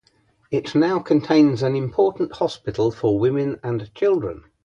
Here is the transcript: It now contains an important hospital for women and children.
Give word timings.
It 0.49 0.73
now 0.73 0.97
contains 0.97 1.61
an 1.61 1.75
important 1.75 2.31
hospital 2.33 2.89
for 2.89 3.19
women 3.19 3.59
and 3.61 3.93
children. 3.93 4.45